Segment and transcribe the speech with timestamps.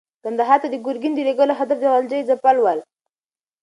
[0.23, 2.79] کندهار ته د ګورګین د لېږلو هدف د غلجیو ځپل ول.